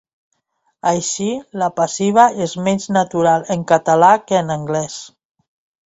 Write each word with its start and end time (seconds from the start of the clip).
Així, 0.91 1.27
la 1.63 1.67
passiva 1.81 2.25
és 2.47 2.57
menys 2.69 2.89
natural 2.99 3.47
en 3.57 3.69
català 3.75 4.13
que 4.27 4.43
en 4.45 4.55
anglès. 4.59 4.99